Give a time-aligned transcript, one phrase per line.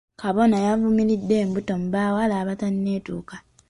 [0.21, 3.35] Kabona yavumiridde embuto mu bawala abatanetuuka.